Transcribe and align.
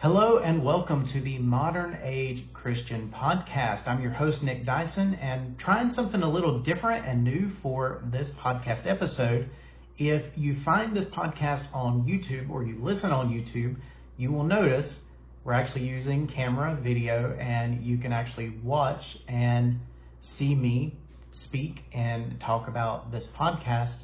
Hello 0.00 0.38
and 0.38 0.62
welcome 0.64 1.08
to 1.08 1.20
the 1.20 1.38
Modern 1.40 1.98
Age 2.04 2.44
Christian 2.52 3.12
Podcast. 3.12 3.88
I'm 3.88 4.00
your 4.00 4.12
host, 4.12 4.44
Nick 4.44 4.64
Dyson, 4.64 5.14
and 5.14 5.58
trying 5.58 5.92
something 5.92 6.22
a 6.22 6.30
little 6.30 6.60
different 6.60 7.04
and 7.04 7.24
new 7.24 7.50
for 7.64 8.00
this 8.12 8.30
podcast 8.30 8.86
episode. 8.86 9.50
If 9.98 10.22
you 10.36 10.54
find 10.64 10.96
this 10.96 11.06
podcast 11.06 11.64
on 11.74 12.04
YouTube 12.04 12.48
or 12.48 12.62
you 12.62 12.78
listen 12.80 13.10
on 13.10 13.30
YouTube, 13.30 13.74
you 14.16 14.30
will 14.30 14.44
notice 14.44 15.00
we're 15.42 15.54
actually 15.54 15.88
using 15.88 16.28
camera, 16.28 16.78
video, 16.80 17.36
and 17.40 17.82
you 17.82 17.98
can 17.98 18.12
actually 18.12 18.50
watch 18.62 19.18
and 19.26 19.80
see 20.20 20.54
me 20.54 20.94
speak 21.32 21.82
and 21.92 22.38
talk 22.38 22.68
about 22.68 23.10
this 23.10 23.26
podcast 23.26 23.96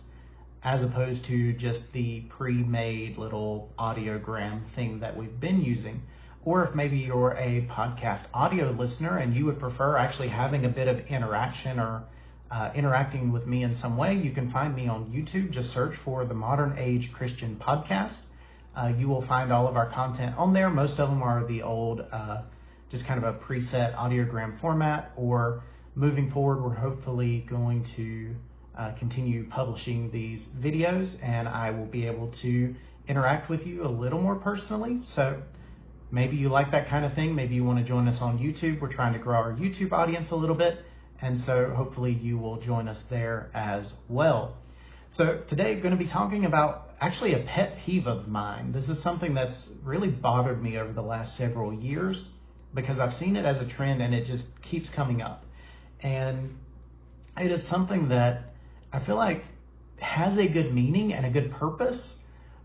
as 0.64 0.82
opposed 0.82 1.24
to 1.26 1.52
just 1.52 1.92
the 1.92 2.22
pre-made 2.30 3.18
little 3.18 3.70
audiogram 3.78 4.62
thing 4.74 4.98
that 5.00 5.14
we've 5.14 5.38
been 5.38 5.60
using. 5.60 6.00
Or 6.42 6.64
if 6.64 6.74
maybe 6.74 6.96
you're 6.96 7.32
a 7.32 7.68
podcast 7.70 8.24
audio 8.32 8.70
listener 8.70 9.18
and 9.18 9.34
you 9.34 9.44
would 9.44 9.60
prefer 9.60 9.96
actually 9.96 10.28
having 10.28 10.64
a 10.64 10.68
bit 10.68 10.88
of 10.88 11.06
interaction 11.06 11.78
or 11.78 12.04
uh, 12.50 12.70
interacting 12.74 13.30
with 13.30 13.46
me 13.46 13.62
in 13.62 13.74
some 13.74 13.96
way, 13.98 14.14
you 14.14 14.30
can 14.30 14.50
find 14.50 14.74
me 14.74 14.88
on 14.88 15.06
YouTube. 15.06 15.50
Just 15.50 15.72
search 15.72 15.96
for 16.02 16.24
the 16.24 16.34
Modern 16.34 16.76
Age 16.78 17.10
Christian 17.12 17.56
Podcast. 17.56 18.16
Uh, 18.74 18.92
you 18.98 19.06
will 19.08 19.26
find 19.26 19.52
all 19.52 19.68
of 19.68 19.76
our 19.76 19.90
content 19.90 20.34
on 20.36 20.54
there. 20.54 20.70
Most 20.70 20.98
of 20.98 21.10
them 21.10 21.22
are 21.22 21.46
the 21.46 21.62
old, 21.62 22.00
uh, 22.10 22.42
just 22.90 23.06
kind 23.06 23.22
of 23.22 23.34
a 23.34 23.38
preset 23.38 23.94
audiogram 23.96 24.58
format. 24.60 25.12
Or 25.16 25.62
moving 25.94 26.30
forward, 26.30 26.62
we're 26.62 26.74
hopefully 26.74 27.46
going 27.48 27.86
to 27.96 28.34
uh, 28.76 28.92
continue 28.98 29.48
publishing 29.48 30.10
these 30.10 30.44
videos 30.60 31.16
and 31.22 31.48
I 31.48 31.70
will 31.70 31.86
be 31.86 32.06
able 32.06 32.28
to 32.42 32.74
interact 33.06 33.48
with 33.48 33.66
you 33.66 33.84
a 33.84 33.88
little 33.88 34.20
more 34.20 34.36
personally. 34.36 35.00
So 35.04 35.42
maybe 36.10 36.36
you 36.36 36.48
like 36.48 36.70
that 36.72 36.88
kind 36.88 37.04
of 37.04 37.14
thing. 37.14 37.34
Maybe 37.34 37.54
you 37.54 37.64
want 37.64 37.78
to 37.78 37.84
join 37.84 38.08
us 38.08 38.20
on 38.20 38.38
YouTube. 38.38 38.80
We're 38.80 38.92
trying 38.92 39.12
to 39.12 39.18
grow 39.18 39.36
our 39.36 39.52
YouTube 39.52 39.92
audience 39.92 40.30
a 40.30 40.36
little 40.36 40.56
bit. 40.56 40.84
And 41.20 41.40
so 41.40 41.70
hopefully 41.70 42.12
you 42.12 42.38
will 42.38 42.60
join 42.60 42.88
us 42.88 43.02
there 43.04 43.50
as 43.54 43.92
well. 44.08 44.56
So 45.12 45.42
today 45.48 45.72
I'm 45.72 45.80
going 45.80 45.96
to 45.96 46.02
be 46.02 46.10
talking 46.10 46.44
about 46.44 46.90
actually 47.00 47.34
a 47.34 47.40
pet 47.40 47.78
peeve 47.84 48.06
of 48.06 48.26
mine. 48.26 48.72
This 48.72 48.88
is 48.88 49.00
something 49.02 49.34
that's 49.34 49.68
really 49.82 50.08
bothered 50.08 50.62
me 50.62 50.78
over 50.78 50.92
the 50.92 51.02
last 51.02 51.36
several 51.36 51.72
years 51.72 52.30
because 52.74 52.98
I've 52.98 53.14
seen 53.14 53.36
it 53.36 53.44
as 53.44 53.60
a 53.60 53.66
trend 53.66 54.02
and 54.02 54.12
it 54.12 54.26
just 54.26 54.46
keeps 54.62 54.88
coming 54.90 55.22
up. 55.22 55.44
And 56.00 56.58
it 57.38 57.50
is 57.50 57.66
something 57.68 58.08
that 58.08 58.53
I 58.94 59.00
feel 59.00 59.16
like 59.16 59.44
has 59.98 60.38
a 60.38 60.46
good 60.46 60.72
meaning 60.72 61.12
and 61.12 61.26
a 61.26 61.30
good 61.30 61.50
purpose, 61.50 62.14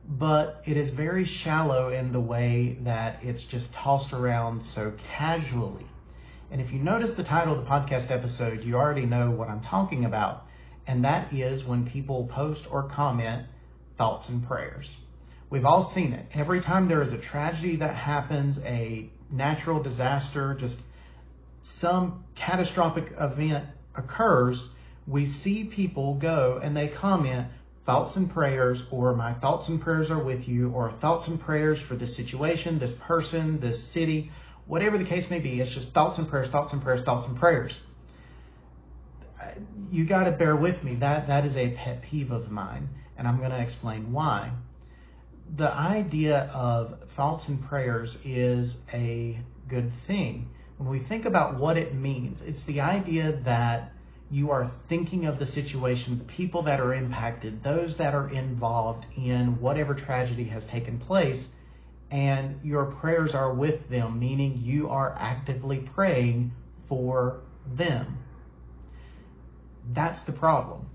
but 0.08 0.61
it 0.67 0.77
is 0.77 0.91
very 0.91 1.25
shallow 1.25 1.89
in 1.89 2.11
the 2.11 2.19
way 2.19 2.77
that 2.81 3.23
it's 3.23 3.44
just 3.45 3.73
tossed 3.73 4.13
around 4.13 4.63
so 4.63 4.94
casually. 5.17 5.88
And 6.52 6.61
if 6.61 6.72
you 6.72 6.77
notice 6.77 7.16
the 7.16 7.23
title 7.23 7.57
of 7.57 7.66
the 7.66 7.69
podcast 7.69 8.11
episode, 8.11 8.63
you 8.63 8.75
already 8.75 9.07
know 9.07 9.31
what 9.31 9.50
I'm 9.50 9.61
talking 9.61 10.05
about. 10.05 10.45
And 10.85 11.03
that 11.03 11.33
is 11.33 11.63
when 11.63 11.88
people 11.88 12.27
post 12.27 12.61
or 12.69 12.83
comment 12.83 13.47
thoughts 13.97 14.30
and 14.30 14.45
prayers. 14.45 14.88
We've 15.50 15.66
all 15.66 15.91
seen 15.94 16.13
it. 16.13 16.27
Every 16.35 16.61
time 16.61 16.88
there 16.88 17.02
is 17.02 17.11
a 17.11 17.17
tragedy 17.17 17.77
that 17.77 17.95
happens, 17.95 18.59
a 18.59 19.09
natural 19.31 19.81
disaster, 19.81 20.53
just 20.53 20.77
some 21.63 22.23
catastrophic 22.35 23.13
event 23.19 23.66
occurs, 23.95 24.69
we 25.10 25.26
see 25.26 25.64
people 25.64 26.14
go 26.16 26.60
and 26.62 26.78
they 26.78 26.88
comment 26.88 27.48
thoughts 27.86 28.16
and 28.16 28.30
prayers 28.30 28.84
or 28.92 29.16
my 29.16 29.34
thoughts 29.34 29.68
and 29.68 29.82
prayers 29.82 30.12
are 30.12 30.24
with 30.24 30.48
you 30.48 30.70
or 30.70 30.92
thoughts 31.02 31.28
and 31.28 31.42
prayers 31.42 31.80
for 31.88 31.96
this 31.96 32.16
situation, 32.16 32.78
this 32.78 32.94
person, 33.02 33.60
this 33.60 33.84
city, 33.92 34.32
whatever 34.68 35.00
the 35.00 35.04
case 35.04 35.28
may 35.32 35.40
be. 35.40 35.60
It's 35.60 35.72
just 35.72 35.92
thoughts 35.94 36.20
and 36.20 36.30
prayers, 36.30 36.50
thoughts 36.50 36.72
and 36.74 36.84
prayers, 36.84 37.02
thoughts 37.02 37.26
and 37.26 37.36
prayers. 37.38 37.76
You 39.90 40.06
got 40.06 40.26
to 40.26 40.32
bear 40.32 40.56
with 40.56 40.84
me. 40.84 40.96
That 40.96 41.28
that 41.28 41.44
is 41.46 41.58
a 41.58 41.72
pet 41.72 42.03
peeve 42.03 42.30
of 42.30 42.52
mine, 42.52 42.90
and 43.18 43.28
I'm 43.28 43.38
going 43.38 43.50
to 43.50 43.59
explain 43.59 44.12
why. 44.12 44.52
The 45.58 45.74
idea 45.74 46.52
of 46.53 47.00
thoughts 47.16 47.48
and 47.48 47.68
prayers 47.68 48.16
is 48.24 48.78
a 48.94 49.40
good 49.68 49.92
thing. 50.06 50.50
When 50.78 50.90
we 50.90 51.00
think 51.00 51.25
about 51.25 51.59
what 51.59 51.78
it 51.78 51.96
means, 51.96 52.40
it's 52.46 52.64
the 52.66 52.81
idea 52.81 53.42
that 53.46 53.92
you 54.31 54.51
are 54.51 54.72
thinking 54.88 55.25
of 55.25 55.40
the 55.40 55.45
situation, 55.45 56.19
the 56.19 56.23
people 56.25 56.63
that 56.63 56.79
are 56.79 56.94
impacted, 56.94 57.63
those 57.63 57.97
that 57.97 58.13
are 58.13 58.29
involved 58.29 59.06
in 59.17 59.59
whatever 59.59 59.95
tragedy 59.95 60.45
has 60.45 60.63
taken 60.66 61.00
place, 61.00 61.44
and 62.12 62.59
your 62.63 62.85
prayers 62.85 63.34
are 63.34 63.53
with 63.53 63.89
them, 63.89 64.19
meaning 64.19 64.59
you 64.62 64.89
are 64.89 65.16
actively 65.18 65.78
praying 65.95 66.51
for 66.88 67.41
them. 67.75 68.18
That's 69.94 70.23
the 70.23 70.31
problem. 70.31 70.89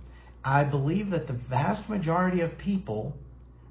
I 0.44 0.64
believe 0.64 1.10
that 1.10 1.26
the 1.26 1.32
vast 1.32 1.88
majority 1.88 2.40
of 2.40 2.56
people 2.58 3.16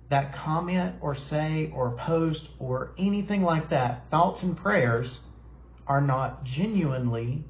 that 0.09 0.35
comment 0.35 0.95
or 1.01 1.15
say 1.15 1.71
or 1.73 1.91
post 1.91 2.49
or 2.59 2.91
anything 2.97 3.43
like 3.43 3.69
that, 3.69 4.03
thoughts 4.11 4.43
and 4.43 4.57
prayers, 4.57 5.19
are 5.87 6.01
not 6.01 6.43
genuinely 6.43 7.43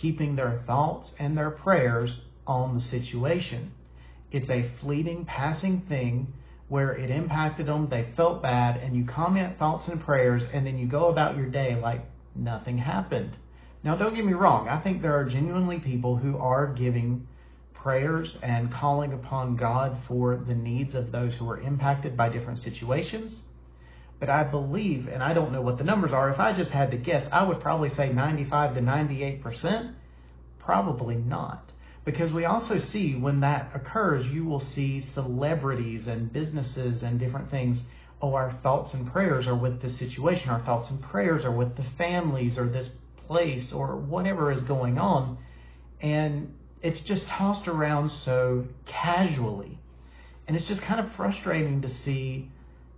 keeping 0.00 0.36
their 0.36 0.62
thoughts 0.66 1.12
and 1.18 1.36
their 1.36 1.50
prayers 1.50 2.20
on 2.46 2.74
the 2.74 2.80
situation. 2.80 3.72
It's 4.30 4.50
a 4.50 4.70
fleeting, 4.80 5.24
passing 5.24 5.82
thing 5.88 6.32
where 6.68 6.92
it 6.92 7.10
impacted 7.10 7.66
them, 7.66 7.88
they 7.88 8.08
felt 8.16 8.42
bad, 8.42 8.76
and 8.78 8.96
you 8.96 9.04
comment 9.04 9.58
thoughts 9.58 9.86
and 9.88 10.00
prayers, 10.00 10.42
and 10.52 10.66
then 10.66 10.78
you 10.78 10.86
go 10.86 11.08
about 11.08 11.36
your 11.36 11.46
day 11.46 11.76
like 11.80 12.04
nothing 12.34 12.78
happened. 12.78 13.36
Now, 13.84 13.94
don't 13.96 14.14
get 14.14 14.24
me 14.24 14.32
wrong, 14.32 14.68
I 14.68 14.80
think 14.80 15.00
there 15.00 15.16
are 15.16 15.24
genuinely 15.24 15.78
people 15.78 16.16
who 16.16 16.36
are 16.38 16.66
giving 16.66 17.28
prayers 17.72 18.36
and 18.42 18.72
calling 18.72 19.12
upon 19.12 19.54
God 19.54 19.96
for 20.08 20.36
the 20.36 20.54
needs 20.54 20.96
of 20.96 21.12
those 21.12 21.34
who 21.34 21.48
are 21.48 21.60
impacted 21.60 22.16
by 22.16 22.28
different 22.28 22.58
situations. 22.58 23.38
But 24.18 24.30
I 24.30 24.44
believe, 24.44 25.08
and 25.08 25.22
I 25.22 25.34
don't 25.34 25.52
know 25.52 25.60
what 25.60 25.78
the 25.78 25.84
numbers 25.84 26.12
are, 26.12 26.30
if 26.30 26.40
I 26.40 26.52
just 26.52 26.70
had 26.70 26.90
to 26.92 26.96
guess, 26.96 27.28
I 27.30 27.42
would 27.42 27.60
probably 27.60 27.90
say 27.90 28.12
95 28.12 28.74
to 28.74 28.80
98%. 28.80 29.92
Probably 30.58 31.16
not. 31.16 31.70
Because 32.04 32.32
we 32.32 32.44
also 32.44 32.78
see 32.78 33.14
when 33.14 33.40
that 33.40 33.70
occurs, 33.74 34.26
you 34.26 34.44
will 34.44 34.60
see 34.60 35.00
celebrities 35.00 36.06
and 36.06 36.32
businesses 36.32 37.02
and 37.02 37.18
different 37.18 37.50
things. 37.50 37.82
Oh, 38.22 38.34
our 38.34 38.52
thoughts 38.62 38.94
and 38.94 39.10
prayers 39.10 39.46
are 39.46 39.56
with 39.56 39.82
this 39.82 39.98
situation. 39.98 40.48
Our 40.48 40.64
thoughts 40.64 40.88
and 40.88 41.02
prayers 41.02 41.44
are 41.44 41.52
with 41.52 41.76
the 41.76 41.84
families 41.98 42.56
or 42.56 42.68
this 42.68 42.88
place 43.26 43.72
or 43.72 43.96
whatever 43.96 44.50
is 44.50 44.62
going 44.62 44.98
on. 44.98 45.36
And 46.00 46.54
it's 46.80 47.00
just 47.00 47.26
tossed 47.26 47.68
around 47.68 48.10
so 48.10 48.64
casually. 48.86 49.78
And 50.46 50.56
it's 50.56 50.66
just 50.66 50.82
kind 50.82 51.00
of 51.00 51.12
frustrating 51.16 51.82
to 51.82 51.90
see 51.90 52.50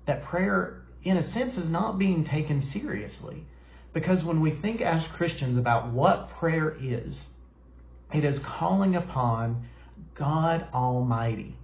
that 0.06 0.24
prayer 0.24 0.82
in 1.04 1.16
a 1.16 1.22
sense, 1.22 1.56
is 1.56 1.68
not 1.68 1.98
being 1.98 2.24
taken 2.24 2.60
seriously. 2.60 3.44
Because 3.92 4.22
when 4.24 4.40
we 4.40 4.50
think 4.50 4.80
as 4.80 5.06
Christians 5.08 5.56
about 5.56 5.92
what 5.92 6.30
prayer 6.38 6.76
is, 6.80 7.18
it 8.12 8.24
is 8.24 8.38
calling 8.38 8.96
upon 8.96 9.66
God 10.14 10.66
Almighty, 10.72 11.56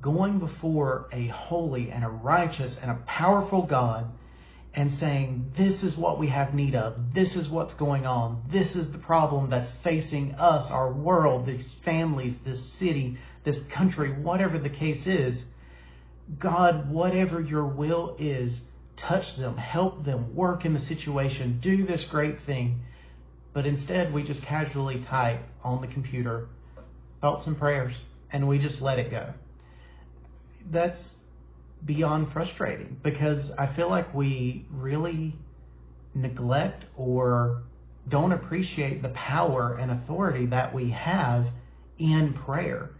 going 0.00 0.38
before 0.38 1.08
a 1.12 1.28
holy 1.28 1.90
and 1.90 2.04
a 2.04 2.08
righteous 2.08 2.76
and 2.80 2.90
a 2.90 3.02
powerful 3.06 3.62
God 3.62 4.06
and 4.74 4.94
saying, 4.94 5.52
This 5.56 5.82
is 5.82 5.96
what 5.96 6.18
we 6.18 6.28
have 6.28 6.54
need 6.54 6.74
of. 6.74 7.12
This 7.14 7.34
is 7.36 7.48
what's 7.48 7.74
going 7.74 8.06
on. 8.06 8.42
This 8.50 8.76
is 8.76 8.90
the 8.92 8.98
problem 8.98 9.50
that's 9.50 9.72
facing 9.82 10.34
us, 10.34 10.70
our 10.70 10.92
world, 10.92 11.46
these 11.46 11.74
families, 11.84 12.34
this 12.44 12.64
city, 12.74 13.18
this 13.44 13.60
country, 13.70 14.12
whatever 14.12 14.58
the 14.58 14.68
case 14.68 15.06
is. 15.06 15.42
God, 16.38 16.90
whatever 16.90 17.40
your 17.40 17.64
will 17.64 18.14
is, 18.18 18.60
touch 19.08 19.36
them, 19.36 19.56
help 19.56 20.04
them, 20.04 20.34
work 20.34 20.64
in 20.66 20.74
the 20.74 20.80
situation, 20.80 21.58
do 21.60 21.86
this 21.86 22.04
great 22.04 22.42
thing. 22.42 22.80
But 23.54 23.64
instead, 23.64 24.12
we 24.12 24.22
just 24.22 24.42
casually 24.42 25.02
type 25.08 25.40
on 25.64 25.80
the 25.80 25.86
computer 25.86 26.48
thoughts 27.20 27.46
and 27.46 27.58
prayers 27.58 27.94
and 28.30 28.46
we 28.46 28.58
just 28.58 28.80
let 28.82 28.98
it 28.98 29.10
go. 29.10 29.32
That's 30.70 31.00
beyond 31.84 32.32
frustrating 32.32 32.98
because 33.02 33.50
I 33.58 33.74
feel 33.74 33.88
like 33.88 34.12
we 34.12 34.66
really 34.70 35.34
neglect 36.14 36.84
or 36.96 37.62
don't 38.08 38.32
appreciate 38.32 39.02
the 39.02 39.10
power 39.10 39.76
and 39.80 39.90
authority 39.90 40.46
that 40.46 40.74
we 40.74 40.90
have 40.90 41.46
in 41.98 42.34
prayer 42.34 42.90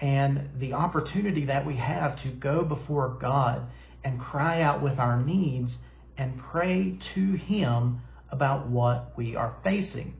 and 0.00 0.48
the 0.58 0.72
opportunity 0.72 1.46
that 1.46 1.66
we 1.66 1.76
have 1.76 2.22
to 2.22 2.28
go 2.28 2.62
before 2.62 3.16
God 3.20 3.66
and 4.04 4.20
cry 4.20 4.60
out 4.62 4.82
with 4.82 4.98
our 4.98 5.20
needs 5.22 5.74
and 6.16 6.38
pray 6.38 6.98
to 7.14 7.32
Him 7.32 8.00
about 8.30 8.68
what 8.68 9.12
we 9.16 9.36
are 9.36 9.56
facing. 9.64 10.14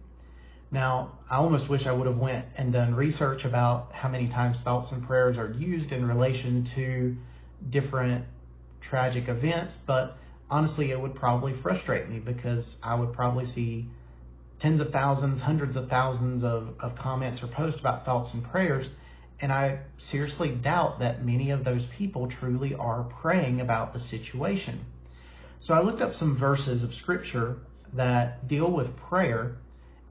Now, 0.70 1.18
I 1.30 1.36
almost 1.36 1.68
wish 1.68 1.86
I 1.86 1.92
would 1.92 2.06
have 2.06 2.18
went 2.18 2.44
and 2.56 2.72
done 2.72 2.94
research 2.94 3.44
about 3.44 3.92
how 3.92 4.08
many 4.08 4.28
times 4.28 4.60
thoughts 4.60 4.92
and 4.92 5.06
prayers 5.06 5.38
are 5.38 5.50
used 5.50 5.92
in 5.92 6.06
relation 6.06 6.68
to 6.74 7.16
different 7.70 8.26
tragic 8.80 9.28
events, 9.28 9.76
but 9.86 10.16
honestly, 10.50 10.90
it 10.90 11.00
would 11.00 11.14
probably 11.14 11.54
frustrate 11.62 12.08
me 12.08 12.18
because 12.18 12.76
I 12.82 12.94
would 12.94 13.12
probably 13.12 13.46
see 13.46 13.86
tens 14.60 14.80
of 14.80 14.90
thousands, 14.90 15.40
hundreds 15.40 15.76
of 15.76 15.88
thousands 15.88 16.44
of, 16.44 16.74
of 16.80 16.96
comments 16.96 17.42
or 17.42 17.46
posts 17.48 17.80
about 17.80 18.04
thoughts 18.04 18.32
and 18.34 18.44
prayers. 18.44 18.86
And 19.40 19.52
I 19.52 19.80
seriously 19.98 20.50
doubt 20.50 20.98
that 20.98 21.24
many 21.24 21.50
of 21.50 21.64
those 21.64 21.86
people 21.86 22.28
truly 22.28 22.74
are 22.74 23.04
praying 23.04 23.60
about 23.60 23.92
the 23.92 24.00
situation. 24.00 24.84
So 25.60 25.74
I 25.74 25.80
looked 25.80 26.02
up 26.02 26.14
some 26.14 26.36
verses 26.36 26.82
of 26.82 26.94
scripture 26.94 27.58
that 27.94 28.46
deal 28.48 28.70
with 28.70 28.96
prayer, 28.96 29.56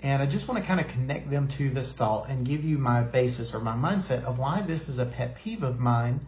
and 0.02 0.22
I 0.22 0.26
just 0.26 0.48
want 0.48 0.62
to 0.62 0.68
kind 0.68 0.80
of 0.80 0.88
connect 0.88 1.30
them 1.30 1.48
to 1.58 1.70
this 1.70 1.94
thought 1.94 2.30
and 2.30 2.46
give 2.46 2.64
you 2.64 2.78
my 2.78 3.02
basis 3.02 3.54
or 3.54 3.60
my 3.60 3.76
mindset 3.76 4.24
of 4.24 4.38
why 4.38 4.62
this 4.62 4.88
is 4.88 4.98
a 4.98 5.06
pet 5.06 5.36
peeve 5.38 5.64
of 5.64 5.80
mine. 5.80 6.20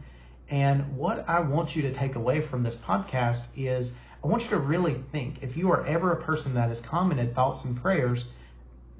And 0.49 0.97
what 0.97 1.27
I 1.27 1.39
want 1.41 1.75
you 1.75 1.83
to 1.83 1.93
take 1.93 2.15
away 2.15 2.41
from 2.41 2.63
this 2.63 2.75
podcast 2.75 3.43
is 3.55 3.91
I 4.23 4.27
want 4.27 4.43
you 4.43 4.49
to 4.49 4.59
really 4.59 5.03
think 5.11 5.41
if 5.41 5.55
you 5.55 5.71
are 5.71 5.85
ever 5.85 6.11
a 6.11 6.23
person 6.23 6.53
that 6.55 6.69
has 6.69 6.81
commented 6.81 7.35
thoughts 7.35 7.63
and 7.63 7.79
prayers, 7.79 8.25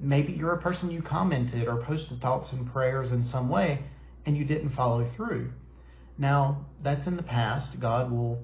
maybe 0.00 0.32
you're 0.32 0.52
a 0.52 0.60
person 0.60 0.90
you 0.90 1.02
commented 1.02 1.68
or 1.68 1.82
posted 1.82 2.20
thoughts 2.20 2.52
and 2.52 2.70
prayers 2.72 3.12
in 3.12 3.24
some 3.26 3.48
way 3.48 3.80
and 4.26 4.36
you 4.36 4.44
didn't 4.44 4.70
follow 4.70 5.08
through. 5.16 5.50
Now, 6.18 6.66
that's 6.82 7.06
in 7.06 7.16
the 7.16 7.22
past. 7.22 7.78
God 7.80 8.10
will 8.10 8.42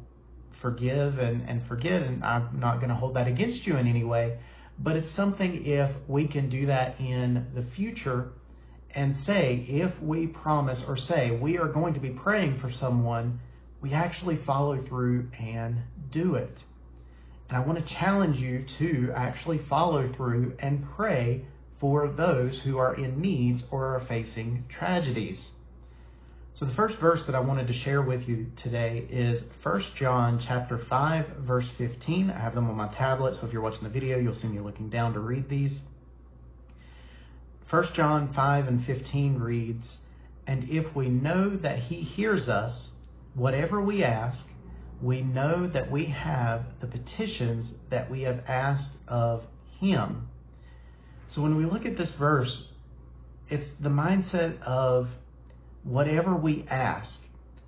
forgive 0.61 1.19
and, 1.19 1.49
and 1.49 1.67
forget, 1.67 2.03
and 2.03 2.25
I'm 2.25 2.58
not 2.58 2.76
going 2.76 2.88
to 2.88 2.94
hold 2.94 3.14
that 3.14 3.26
against 3.26 3.67
you 3.67 3.76
in 3.76 3.87
any 3.87 4.05
way. 4.05 4.38
But 4.79 4.97
it's 4.97 5.11
something 5.12 5.64
if 5.67 5.91
we 6.06 6.29
can 6.29 6.49
do 6.49 6.67
that 6.67 7.00
in 7.00 7.47
the 7.55 7.62
future 7.75 8.32
and 8.94 9.14
say, 9.14 9.67
if 9.69 9.93
we 10.03 10.26
promise 10.26 10.82
or 10.87 10.97
say 10.97 11.31
we 11.31 11.58
are 11.58 11.69
going 11.69 11.94
to 11.94 12.00
be 12.00 12.11
praying 12.11 12.58
for 12.61 12.70
someone, 12.70 13.41
we 13.81 13.93
actually 13.93 14.37
follow 14.37 14.82
through 14.82 15.29
and 15.38 15.76
do 16.11 16.35
it. 16.35 16.64
And 17.48 17.56
I 17.56 17.60
want 17.60 17.78
to 17.78 17.94
challenge 17.94 18.38
you 18.38 18.64
to 18.78 19.12
actually 19.14 19.58
follow 19.69 20.12
through 20.12 20.56
and 20.58 20.87
pray 20.96 21.44
for 21.78 22.08
those 22.08 22.60
who 22.60 22.78
are 22.78 22.94
in 22.94 23.20
needs 23.20 23.64
or 23.70 23.94
are 23.96 24.04
facing 24.06 24.64
tragedies. 24.69 25.50
So 26.54 26.64
the 26.64 26.75
first 26.75 26.98
verse 26.98 27.22
that 27.26 27.34
I 27.34 27.40
wanted 27.40 27.66
to 27.66 27.75
share 27.75 28.00
with 28.00 28.26
you 28.26 28.46
today 28.56 29.06
is 29.10 29.44
1 29.62 29.84
John 29.94 30.40
chapter 30.44 30.78
5 30.78 31.26
verse 31.40 31.69
15. 31.76 32.31
I 32.31 32.40
have 32.40 32.54
them 32.54 32.70
on 32.70 32.76
my 32.76 32.88
tablet, 32.88 33.37
so 33.37 33.46
if 33.46 33.52
you're 33.52 33.60
watching 33.60 33.84
the 33.84 33.90
video, 33.90 34.19
you'll 34.19 34.34
see 34.34 34.48
me 34.48 34.60
looking 34.60 34.88
down 34.88 35.12
to 35.12 35.20
read 35.20 35.50
these. 35.50 35.78
1 37.69 37.88
John 37.93 38.32
5 38.32 38.69
and 38.69 38.87
15 38.87 39.38
reads, 39.38 39.98
And 40.46 40.69
if 40.70 40.96
we 40.96 41.10
know 41.10 41.50
that 41.56 41.78
he 41.78 41.96
hears 41.96 42.48
us, 42.48 42.88
whatever 43.34 43.82
we 43.82 44.02
ask, 44.02 44.46
we 45.02 45.20
know 45.20 45.66
that 45.66 45.90
we 45.90 46.06
have 46.06 46.64
the 46.81 46.87
petitions 46.87 47.70
that 47.90 48.10
we 48.10 48.22
have 48.22 48.43
asked 48.46 48.93
of 49.08 49.44
him. 49.78 50.28
So 51.28 51.43
when 51.43 51.56
we 51.56 51.66
look 51.66 51.84
at 51.84 51.96
this 51.96 52.10
verse, 52.12 52.69
it's 53.48 53.66
the 53.81 53.88
mindset 53.88 54.60
of 54.62 55.08
whatever 55.84 56.34
we 56.34 56.64
ask, 56.69 57.20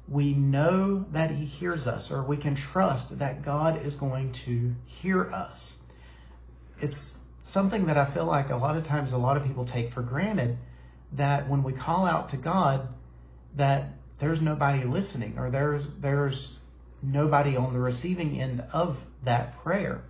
we 0.09 0.33
know 0.33 1.05
that 1.13 1.31
he 1.31 1.45
hears 1.45 1.87
us, 1.87 2.11
or 2.11 2.25
we 2.25 2.37
can 2.37 2.57
trust 2.57 3.19
that 3.19 3.45
God 3.45 3.85
is 3.85 3.95
going 3.95 4.33
to 4.47 4.75
hear 4.87 5.25
us. 5.31 5.75
It's 6.81 6.97
something 7.43 7.87
that 7.87 7.99
I 7.99 8.13
feel 8.15 8.25
like 8.25 8.51
a 8.51 8.57
lot 8.57 8.77
of 8.77 8.85
times 8.85 9.13
a 9.13 9.19
lot 9.19 9.37
of 9.37 9.45
people 9.45 9.67
take 9.67 9.93
for 9.93 10.03
granted 10.03 10.57
that 11.13 11.49
when 11.49 11.63
we 11.63 11.73
call 11.73 12.07
out 12.07 12.31
to 12.31 12.37
God, 12.37 12.89
that 13.57 13.91
there's 14.21 14.41
nobody 14.41 14.85
listening 14.85 15.39
or 15.39 15.51
there's 15.51 15.87
there's 16.01 16.58
nobody 17.03 17.57
on 17.57 17.73
the 17.73 17.79
receiving 17.79 18.41
end 18.41 18.63
of 18.73 18.97
that 19.25 19.59
prayer. 19.63 20.03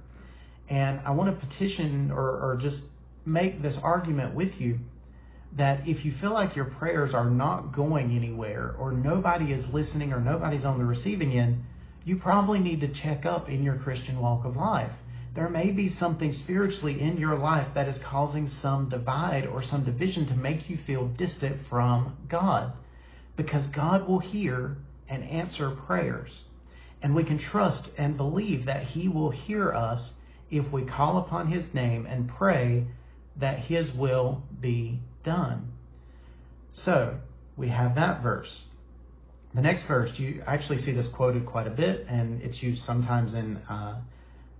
And 0.68 1.00
I 1.04 1.10
want 1.12 1.38
to 1.38 1.46
petition 1.46 2.10
or, 2.10 2.30
or 2.30 2.58
just 2.60 2.82
make 3.24 3.62
this 3.62 3.78
argument 3.82 4.34
with 4.34 4.60
you 4.60 4.78
that 5.56 5.88
if 5.88 6.04
you 6.04 6.12
feel 6.12 6.32
like 6.32 6.56
your 6.56 6.66
prayers 6.66 7.14
are 7.14 7.28
not 7.28 7.72
going 7.72 8.14
anywhere 8.14 8.74
or 8.78 8.92
nobody 8.92 9.52
is 9.52 9.66
listening 9.72 10.12
or 10.12 10.20
nobody's 10.20 10.64
on 10.64 10.78
the 10.78 10.84
receiving 10.84 11.32
end, 11.32 11.64
you 12.04 12.16
probably 12.16 12.58
need 12.58 12.80
to 12.80 12.88
check 12.88 13.24
up 13.24 13.48
in 13.48 13.62
your 13.62 13.76
Christian 13.76 14.20
walk 14.20 14.44
of 14.44 14.56
life. 14.56 14.92
There 15.34 15.48
may 15.48 15.70
be 15.70 15.88
something 15.88 16.32
spiritually 16.32 17.00
in 17.00 17.16
your 17.16 17.36
life 17.36 17.68
that 17.74 17.88
is 17.88 17.98
causing 17.98 18.48
some 18.48 18.88
divide 18.88 19.46
or 19.46 19.62
some 19.62 19.84
division 19.84 20.26
to 20.26 20.34
make 20.34 20.68
you 20.68 20.76
feel 20.76 21.08
distant 21.08 21.66
from 21.68 22.16
God 22.28 22.72
because 23.36 23.66
God 23.68 24.08
will 24.08 24.18
hear 24.18 24.76
and 25.08 25.22
answer 25.24 25.70
prayers. 25.70 26.44
And 27.02 27.14
we 27.14 27.24
can 27.24 27.38
trust 27.38 27.90
and 27.96 28.16
believe 28.16 28.66
that 28.66 28.82
He 28.82 29.08
will 29.08 29.30
hear 29.30 29.72
us 29.72 30.12
if 30.50 30.70
we 30.72 30.82
call 30.82 31.18
upon 31.18 31.48
His 31.48 31.72
name 31.72 32.06
and 32.06 32.28
pray 32.28 32.86
that 33.36 33.60
His 33.60 33.92
will 33.92 34.42
be 34.60 35.00
done. 35.24 35.72
So 36.70 37.18
we 37.56 37.68
have 37.68 37.94
that 37.94 38.22
verse. 38.22 38.62
The 39.54 39.62
next 39.62 39.84
verse, 39.84 40.18
you 40.18 40.42
actually 40.46 40.78
see 40.82 40.92
this 40.92 41.08
quoted 41.08 41.46
quite 41.46 41.66
a 41.66 41.70
bit, 41.70 42.06
and 42.08 42.42
it's 42.42 42.62
used 42.62 42.82
sometimes 42.84 43.34
in 43.34 43.56
uh, 43.68 44.00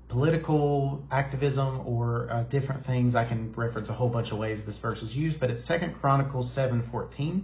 political 0.08 1.02
activism 1.10 1.86
or 1.86 2.28
uh, 2.30 2.42
different 2.44 2.86
things. 2.86 3.14
I 3.14 3.26
can 3.26 3.52
reference 3.52 3.90
a 3.90 3.92
whole 3.92 4.08
bunch 4.08 4.32
of 4.32 4.38
ways 4.38 4.60
this 4.64 4.78
verse 4.78 5.02
is 5.02 5.14
used, 5.14 5.38
but 5.38 5.50
it's 5.50 5.66
Second 5.66 5.94
Chronicles 6.00 6.54
7:14, 6.54 7.42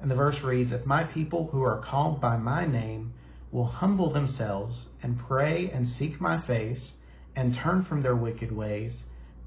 and 0.00 0.10
the 0.10 0.14
verse 0.14 0.42
reads, 0.42 0.72
"If 0.72 0.84
my 0.84 1.04
people 1.04 1.48
who 1.52 1.62
are 1.62 1.78
called 1.78 2.20
by 2.20 2.36
my 2.36 2.66
name 2.66 3.14
will 3.52 3.66
humble 3.66 4.10
themselves 4.10 4.86
and 5.02 5.18
pray 5.18 5.70
and 5.72 5.86
seek 5.86 6.20
my 6.20 6.40
face 6.40 6.92
and 7.36 7.54
turn 7.54 7.84
from 7.84 8.02
their 8.02 8.16
wicked 8.16 8.50
ways, 8.50 8.94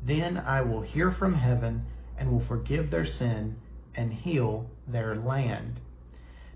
then 0.06 0.38
I 0.38 0.62
will 0.62 0.81
hear 0.81 1.12
from 1.12 1.34
heaven 1.34 1.86
and 2.18 2.31
will 2.31 2.46
forgive 2.46 2.92
their 2.92 3.06
sin 3.06 3.57
and 3.96 4.13
heal 4.13 4.69
their 4.88 5.16
land. 5.16 5.80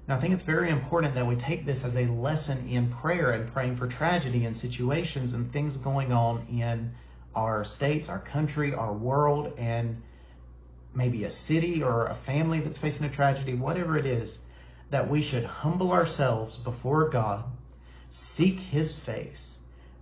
Now, 0.07 0.17
I 0.17 0.21
think 0.21 0.33
it's 0.33 0.43
very 0.43 0.69
important 0.69 1.15
that 1.15 1.27
we 1.27 1.35
take 1.35 1.65
this 1.65 1.83
as 1.83 1.95
a 1.95 2.05
lesson 2.05 2.67
in 2.67 2.91
prayer 2.93 3.31
and 3.31 3.51
praying 3.51 3.77
for 3.77 3.87
tragedy 3.87 4.45
and 4.45 4.55
situations 4.55 5.33
and 5.33 5.51
things 5.51 5.77
going 5.77 6.11
on 6.11 6.47
in 6.47 6.91
our 7.35 7.63
states, 7.63 8.09
our 8.09 8.19
country, 8.19 8.73
our 8.73 8.93
world, 8.93 9.53
and 9.57 10.01
maybe 10.95 11.23
a 11.23 11.31
city 11.31 11.83
or 11.83 12.07
a 12.07 12.17
family 12.25 12.59
that's 12.59 12.79
facing 12.79 13.05
a 13.05 13.09
tragedy, 13.09 13.53
whatever 13.53 13.97
it 13.97 14.05
is 14.05 14.35
that 14.89 15.09
we 15.09 15.21
should 15.21 15.45
humble 15.45 15.91
ourselves 15.91 16.55
before 16.57 17.09
God, 17.09 17.43
seek 18.35 18.59
His 18.59 18.95
face, 18.99 19.55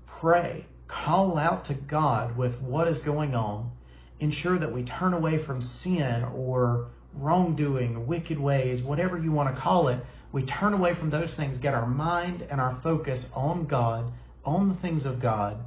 pray, 0.06 0.66
call 0.88 1.38
out 1.38 1.66
to 1.66 1.74
God 1.74 2.38
with 2.38 2.60
what 2.62 2.88
is 2.88 3.02
going 3.02 3.36
on, 3.36 3.72
ensure 4.20 4.58
that 4.58 4.74
we 4.74 4.84
turn 4.84 5.14
away 5.14 5.38
from 5.38 5.62
sin 5.62 6.24
or 6.24 6.88
wrongdoing, 7.14 8.08
wicked 8.08 8.40
ways, 8.40 8.82
whatever 8.82 9.18
you 9.18 9.32
want 9.32 9.54
to 9.54 9.62
call 9.62 9.88
it. 9.90 10.00
We 10.32 10.44
turn 10.44 10.74
away 10.74 10.94
from 10.94 11.10
those 11.10 11.34
things, 11.34 11.58
get 11.58 11.74
our 11.74 11.88
mind 11.88 12.46
and 12.50 12.60
our 12.62 12.80
focus 12.84 13.28
on 13.34 13.66
God, 13.66 14.12
on 14.46 14.70
the 14.70 14.76
things 14.76 15.06
of 15.06 15.20
God, 15.20 15.58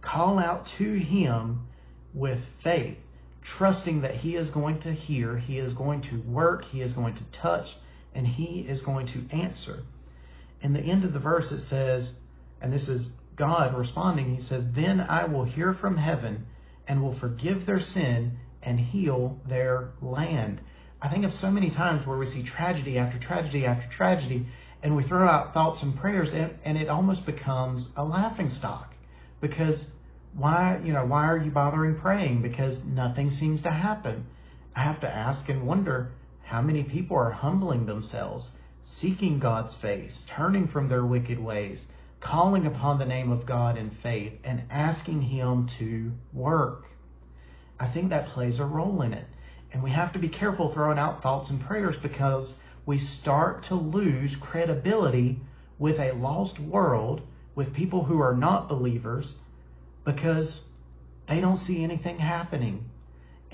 call 0.00 0.38
out 0.38 0.66
to 0.78 0.94
Him 0.94 1.66
with 2.12 2.40
faith, 2.62 2.96
trusting 3.42 4.00
that 4.02 4.16
He 4.16 4.36
is 4.36 4.50
going 4.50 4.80
to 4.80 4.92
hear, 4.92 5.36
He 5.36 5.58
is 5.58 5.72
going 5.72 6.02
to 6.02 6.20
work, 6.22 6.64
He 6.64 6.80
is 6.80 6.92
going 6.92 7.14
to 7.14 7.24
touch, 7.32 7.76
and 8.14 8.26
he 8.26 8.60
is 8.60 8.80
going 8.80 9.06
to 9.08 9.26
answer. 9.30 9.82
In 10.62 10.72
the 10.72 10.80
end 10.80 11.04
of 11.04 11.12
the 11.12 11.18
verse, 11.18 11.52
it 11.52 11.66
says, 11.66 12.12
and 12.60 12.72
this 12.72 12.88
is 12.88 13.08
God 13.36 13.76
responding, 13.76 14.34
he 14.36 14.42
says, 14.42 14.64
Then 14.74 15.00
I 15.00 15.26
will 15.26 15.44
hear 15.44 15.74
from 15.74 15.96
heaven 15.96 16.46
and 16.86 17.02
will 17.02 17.18
forgive 17.18 17.66
their 17.66 17.80
sin 17.80 18.38
and 18.62 18.78
heal 18.78 19.38
their 19.48 19.90
land. 20.00 20.60
I 21.02 21.08
think 21.08 21.24
of 21.24 21.34
so 21.34 21.50
many 21.50 21.70
times 21.70 22.06
where 22.06 22.16
we 22.16 22.26
see 22.26 22.42
tragedy 22.42 22.98
after 22.98 23.18
tragedy 23.18 23.66
after 23.66 23.88
tragedy, 23.90 24.46
and 24.82 24.96
we 24.96 25.02
throw 25.02 25.28
out 25.28 25.52
thoughts 25.52 25.82
and 25.82 25.96
prayers, 25.98 26.32
and, 26.32 26.54
and 26.64 26.78
it 26.78 26.88
almost 26.88 27.26
becomes 27.26 27.90
a 27.96 28.04
laughing 28.04 28.50
stock. 28.50 28.94
Because 29.40 29.86
why, 30.34 30.80
you 30.82 30.92
know, 30.92 31.04
why 31.04 31.26
are 31.26 31.36
you 31.36 31.50
bothering 31.50 31.98
praying? 31.98 32.42
Because 32.42 32.82
nothing 32.84 33.30
seems 33.30 33.62
to 33.62 33.70
happen. 33.70 34.26
I 34.74 34.82
have 34.82 35.00
to 35.00 35.14
ask 35.14 35.48
and 35.48 35.66
wonder, 35.66 36.12
how 36.44 36.60
many 36.60 36.84
people 36.84 37.16
are 37.16 37.30
humbling 37.30 37.86
themselves, 37.86 38.52
seeking 38.84 39.38
God's 39.38 39.74
face, 39.76 40.22
turning 40.28 40.68
from 40.68 40.88
their 40.88 41.04
wicked 41.04 41.38
ways, 41.38 41.84
calling 42.20 42.66
upon 42.66 42.98
the 42.98 43.06
name 43.06 43.32
of 43.32 43.46
God 43.46 43.76
in 43.76 43.90
faith, 44.02 44.34
and 44.44 44.62
asking 44.70 45.22
Him 45.22 45.68
to 45.78 46.12
work? 46.32 46.84
I 47.80 47.88
think 47.88 48.10
that 48.10 48.28
plays 48.28 48.58
a 48.60 48.64
role 48.64 49.02
in 49.02 49.12
it. 49.12 49.26
And 49.72 49.82
we 49.82 49.90
have 49.90 50.12
to 50.12 50.18
be 50.18 50.28
careful 50.28 50.72
throwing 50.72 50.98
out 50.98 51.22
thoughts 51.22 51.50
and 51.50 51.60
prayers 51.60 51.96
because 52.00 52.54
we 52.86 52.98
start 52.98 53.64
to 53.64 53.74
lose 53.74 54.36
credibility 54.36 55.40
with 55.78 55.98
a 55.98 56.12
lost 56.12 56.60
world, 56.60 57.22
with 57.54 57.74
people 57.74 58.04
who 58.04 58.20
are 58.20 58.36
not 58.36 58.68
believers, 58.68 59.36
because 60.04 60.60
they 61.28 61.40
don't 61.40 61.56
see 61.56 61.82
anything 61.82 62.18
happening. 62.18 62.84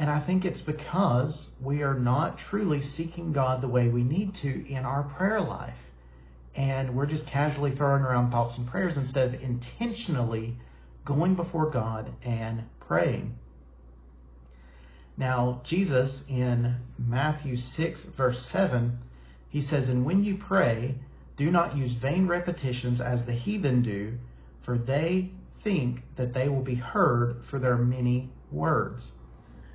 And 0.01 0.11
I 0.11 0.19
think 0.19 0.45
it's 0.47 0.63
because 0.63 1.49
we 1.61 1.83
are 1.83 1.95
not 1.95 2.39
truly 2.39 2.83
seeking 2.83 3.33
God 3.33 3.61
the 3.61 3.69
way 3.69 3.89
we 3.89 4.03
need 4.03 4.35
to 4.37 4.67
in 4.67 4.85
our 4.85 5.05
prayer 5.05 5.41
life. 5.43 5.77
and 6.57 6.97
we're 6.97 7.07
just 7.07 7.27
casually 7.27 7.75
throwing 7.77 8.03
around 8.03 8.31
thoughts 8.31 8.59
and 8.59 8.67
prayers 8.67 8.97
instead 8.97 9.35
of 9.35 9.41
intentionally 9.43 10.57
going 11.05 11.35
before 11.37 11.71
God 11.71 12.13
and 12.25 12.65
praying. 12.81 13.39
Now, 15.17 15.61
Jesus 15.65 16.25
in 16.29 16.77
Matthew 16.99 17.57
6, 17.57 18.05
verse 18.17 18.45
7, 18.47 18.99
he 19.49 19.63
says, 19.63 19.89
And 19.89 20.05
when 20.05 20.25
you 20.25 20.39
pray, 20.39 20.97
do 21.37 21.51
not 21.51 21.77
use 21.77 21.93
vain 21.93 22.27
repetitions 22.27 23.01
as 23.01 23.25
the 23.27 23.33
heathen 23.33 23.83
do, 23.83 24.19
for 24.63 24.79
they 24.79 25.31
think 25.63 26.03
that 26.17 26.35
they 26.35 26.49
will 26.49 26.63
be 26.63 26.75
heard 26.75 27.45
for 27.51 27.59
their 27.59 27.77
many 27.77 28.31
words. 28.51 29.13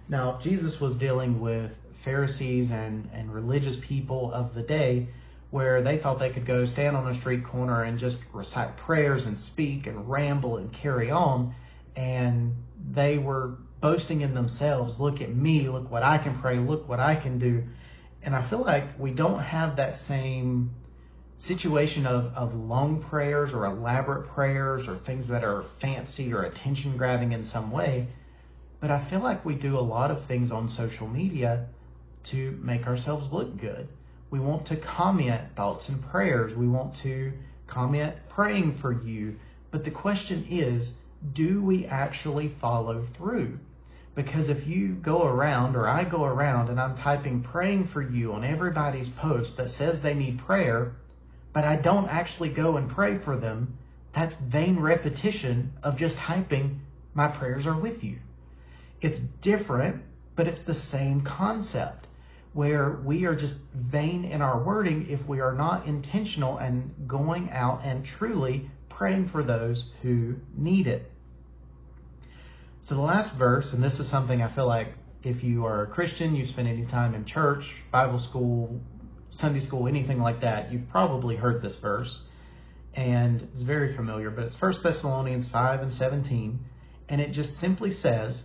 Now, 0.07 0.39
Jesus 0.41 0.79
was 0.79 0.95
dealing 0.95 1.39
with 1.39 1.71
Pharisees 2.03 2.69
and, 2.69 3.09
and 3.11 3.33
religious 3.33 3.77
people 3.81 4.31
of 4.31 4.53
the 4.53 4.61
day 4.61 5.07
where 5.49 5.81
they 5.81 5.97
thought 5.97 6.19
they 6.19 6.31
could 6.31 6.45
go 6.45 6.65
stand 6.65 6.95
on 6.95 7.07
a 7.07 7.19
street 7.19 7.43
corner 7.45 7.83
and 7.83 7.97
just 7.97 8.17
recite 8.33 8.77
prayers 8.77 9.25
and 9.25 9.39
speak 9.39 9.87
and 9.87 10.09
ramble 10.09 10.57
and 10.57 10.71
carry 10.73 11.09
on. 11.09 11.55
And 11.95 12.55
they 12.91 13.17
were 13.17 13.57
boasting 13.81 14.21
in 14.21 14.33
themselves 14.33 14.99
look 14.99 15.21
at 15.21 15.33
me, 15.33 15.69
look 15.69 15.89
what 15.89 16.03
I 16.03 16.17
can 16.17 16.39
pray, 16.39 16.59
look 16.59 16.87
what 16.87 16.99
I 16.99 17.15
can 17.15 17.39
do. 17.39 17.63
And 18.21 18.35
I 18.35 18.47
feel 18.49 18.61
like 18.61 18.99
we 18.99 19.11
don't 19.11 19.39
have 19.39 19.75
that 19.77 19.99
same 19.99 20.71
situation 21.37 22.05
of, 22.05 22.25
of 22.33 22.55
long 22.55 23.03
prayers 23.03 23.53
or 23.53 23.65
elaborate 23.65 24.27
prayers 24.29 24.87
or 24.87 24.97
things 24.97 25.27
that 25.27 25.43
are 25.43 25.65
fancy 25.79 26.33
or 26.33 26.43
attention 26.43 26.97
grabbing 26.97 27.31
in 27.31 27.45
some 27.45 27.71
way. 27.71 28.07
But 28.85 29.01
I 29.01 29.09
feel 29.09 29.21
like 29.21 29.43
we 29.43 29.55
do 29.55 29.79
a 29.79 29.81
lot 29.81 30.11
of 30.11 30.27
things 30.27 30.51
on 30.51 30.69
social 30.69 31.07
media 31.07 31.65
to 32.25 32.51
make 32.61 32.85
ourselves 32.85 33.33
look 33.33 33.59
good. 33.59 33.87
We 34.29 34.39
want 34.39 34.67
to 34.67 34.77
comment 34.77 35.41
thoughts 35.55 35.89
and 35.89 36.03
prayers. 36.11 36.55
We 36.55 36.67
want 36.67 36.95
to 36.97 37.33
comment 37.65 38.13
praying 38.29 38.77
for 38.81 38.91
you. 38.91 39.37
But 39.71 39.85
the 39.85 39.89
question 39.89 40.45
is, 40.51 40.93
do 41.33 41.63
we 41.63 41.87
actually 41.87 42.53
follow 42.61 43.07
through? 43.17 43.57
Because 44.13 44.49
if 44.49 44.67
you 44.67 44.89
go 44.89 45.23
around 45.23 45.75
or 45.75 45.87
I 45.87 46.03
go 46.03 46.23
around 46.23 46.69
and 46.69 46.79
I'm 46.79 46.95
typing 46.95 47.41
praying 47.41 47.87
for 47.87 48.03
you 48.03 48.33
on 48.33 48.43
everybody's 48.43 49.09
post 49.09 49.57
that 49.57 49.71
says 49.71 49.99
they 50.03 50.13
need 50.13 50.45
prayer, 50.45 50.91
but 51.53 51.63
I 51.63 51.77
don't 51.77 52.07
actually 52.07 52.49
go 52.49 52.77
and 52.77 52.87
pray 52.87 53.17
for 53.17 53.35
them, 53.35 53.79
that's 54.13 54.35
vain 54.35 54.79
repetition 54.79 55.73
of 55.81 55.97
just 55.97 56.17
hyping, 56.17 56.81
my 57.15 57.29
prayers 57.29 57.65
are 57.65 57.79
with 57.79 58.03
you. 58.03 58.19
It's 59.01 59.19
different, 59.41 60.03
but 60.35 60.47
it's 60.47 60.63
the 60.65 60.73
same 60.73 61.21
concept 61.21 62.07
where 62.53 63.01
we 63.03 63.25
are 63.25 63.35
just 63.35 63.55
vain 63.75 64.23
in 64.23 64.41
our 64.41 64.63
wording 64.63 65.07
if 65.09 65.25
we 65.27 65.41
are 65.41 65.53
not 65.53 65.85
intentional 65.85 66.57
and 66.57 66.89
going 67.05 67.49
out 67.51 67.83
and 67.83 68.05
truly 68.05 68.69
praying 68.89 69.27
for 69.27 69.43
those 69.43 69.91
who 70.01 70.35
need 70.55 70.87
it. 70.87 71.11
So 72.83 72.95
the 72.95 73.01
last 73.01 73.35
verse, 73.37 73.73
and 73.73 73.83
this 73.83 73.99
is 73.99 74.09
something 74.09 74.41
I 74.41 74.53
feel 74.55 74.67
like 74.67 74.89
if 75.23 75.43
you 75.43 75.65
are 75.65 75.83
a 75.83 75.87
Christian, 75.87 76.35
you 76.35 76.45
spend 76.45 76.67
any 76.67 76.85
time 76.85 77.13
in 77.13 77.25
church, 77.25 77.65
Bible 77.91 78.19
school, 78.19 78.79
Sunday 79.31 79.59
school, 79.59 79.87
anything 79.87 80.19
like 80.19 80.41
that, 80.41 80.71
you've 80.71 80.87
probably 80.89 81.35
heard 81.35 81.61
this 81.61 81.77
verse. 81.81 82.21
And 82.93 83.49
it's 83.53 83.63
very 83.63 83.95
familiar, 83.95 84.29
but 84.29 84.45
it's 84.45 84.61
1 84.61 84.75
Thessalonians 84.81 85.49
5 85.49 85.81
and 85.81 85.93
17. 85.93 86.59
And 87.09 87.19
it 87.19 87.33
just 87.33 87.59
simply 87.59 87.93
says, 87.93 88.43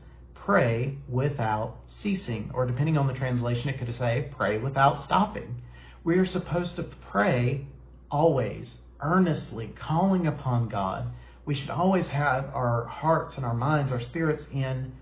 pray 0.50 0.96
without 1.08 1.76
ceasing. 1.86 2.50
Or 2.52 2.66
depending 2.66 2.98
on 2.98 3.06
the 3.06 3.14
translation, 3.14 3.68
it 3.68 3.78
could 3.78 3.94
say, 3.94 4.28
pray 4.36 4.58
without 4.58 4.98
stopping. 5.00 5.62
We 6.02 6.16
are 6.18 6.26
supposed 6.26 6.74
to 6.74 6.82
pray 6.82 7.66
always, 8.10 8.78
earnestly, 9.00 9.72
calling 9.76 10.26
upon 10.26 10.68
God. 10.68 11.06
We 11.46 11.54
should 11.54 11.70
always 11.70 12.08
have 12.08 12.46
our 12.52 12.84
hearts 12.86 13.36
and 13.36 13.46
our 13.46 13.54
minds, 13.54 13.92
our 13.92 14.00
spirits 14.00 14.44
in 14.52 14.92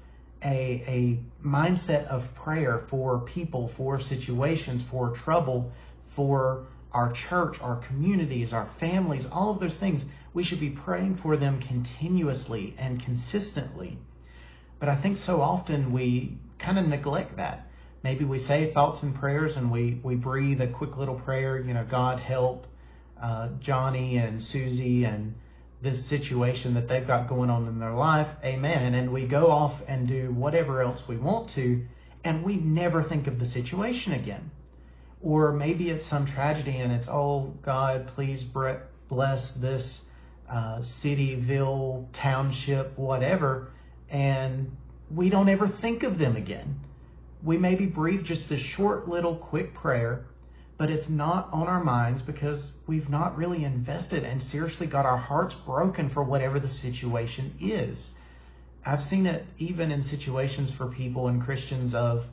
a, 0.44 0.84
a 0.86 1.20
mindset 1.42 2.04
of 2.08 2.26
prayer 2.34 2.84
for 2.90 3.20
people, 3.20 3.72
for 3.74 3.98
situations, 3.98 4.84
for 4.90 5.16
trouble, 5.16 5.72
for 6.14 6.66
our 6.92 7.10
church, 7.14 7.56
our 7.62 7.76
communities, 7.76 8.52
our 8.52 8.68
families, 8.78 9.24
all 9.32 9.48
of 9.50 9.60
those 9.60 9.76
things. 9.78 10.04
We 10.34 10.44
should 10.44 10.60
be 10.60 10.70
praying 10.70 11.20
for 11.22 11.38
them 11.38 11.58
continuously 11.58 12.74
and 12.76 13.02
consistently. 13.02 13.96
But 14.80 14.88
I 14.88 15.00
think 15.00 15.18
so 15.18 15.40
often 15.40 15.92
we 15.92 16.38
kind 16.58 16.78
of 16.78 16.86
neglect 16.86 17.36
that. 17.36 17.66
Maybe 18.02 18.24
we 18.24 18.38
say 18.38 18.72
thoughts 18.72 19.02
and 19.02 19.14
prayers 19.14 19.56
and 19.56 19.70
we, 19.70 20.00
we 20.02 20.14
breathe 20.14 20.60
a 20.60 20.68
quick 20.68 20.96
little 20.96 21.16
prayer, 21.16 21.58
you 21.58 21.74
know, 21.74 21.84
God 21.84 22.20
help 22.20 22.66
uh, 23.20 23.48
Johnny 23.60 24.18
and 24.18 24.42
Susie 24.42 25.04
and 25.04 25.34
this 25.82 26.06
situation 26.06 26.74
that 26.74 26.88
they've 26.88 27.06
got 27.06 27.28
going 27.28 27.50
on 27.50 27.66
in 27.66 27.78
their 27.78 27.94
life. 27.94 28.28
Amen. 28.44 28.94
And 28.94 29.12
we 29.12 29.26
go 29.26 29.50
off 29.50 29.74
and 29.86 30.06
do 30.06 30.32
whatever 30.32 30.82
else 30.82 31.00
we 31.08 31.16
want 31.16 31.50
to, 31.50 31.84
and 32.24 32.44
we 32.44 32.56
never 32.56 33.04
think 33.04 33.26
of 33.26 33.38
the 33.38 33.46
situation 33.46 34.12
again. 34.12 34.50
Or 35.20 35.52
maybe 35.52 35.90
it's 35.90 36.06
some 36.06 36.26
tragedy 36.26 36.78
and 36.78 36.92
it's, 36.92 37.08
oh, 37.08 37.54
God, 37.62 38.10
please 38.14 38.44
bless 39.08 39.50
this 39.52 39.98
uh, 40.48 40.82
city, 41.02 41.34
ville, 41.34 42.08
township, 42.12 42.96
whatever. 42.96 43.72
And 44.10 44.76
we 45.10 45.30
don't 45.30 45.48
ever 45.48 45.68
think 45.68 46.02
of 46.02 46.18
them 46.18 46.36
again. 46.36 46.80
We 47.42 47.56
maybe 47.56 47.86
breathe 47.86 48.24
just 48.24 48.50
a 48.50 48.58
short 48.58 49.08
little 49.08 49.36
quick 49.36 49.74
prayer 49.74 50.26
but 50.78 50.90
it's 50.90 51.08
not 51.08 51.48
on 51.52 51.66
our 51.66 51.82
minds 51.82 52.22
because 52.22 52.70
we've 52.86 53.10
not 53.10 53.36
really 53.36 53.64
invested 53.64 54.22
and 54.22 54.40
seriously 54.40 54.86
got 54.86 55.04
our 55.04 55.16
hearts 55.16 55.54
broken 55.66 56.08
for 56.08 56.22
whatever 56.22 56.60
the 56.60 56.68
situation 56.68 57.52
is. 57.60 57.98
I've 58.86 59.02
seen 59.02 59.26
it 59.26 59.44
even 59.58 59.90
in 59.90 60.04
situations 60.04 60.70
for 60.70 60.86
people 60.86 61.26
and 61.26 61.42
Christians 61.42 61.94
of 61.94 62.24